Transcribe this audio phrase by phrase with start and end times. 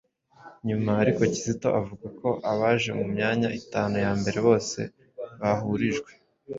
[0.67, 4.79] Nyuma ariko Kizito avuga ko abaje mu myanya itanu ya mbere bose
[5.39, 6.11] bahurijwe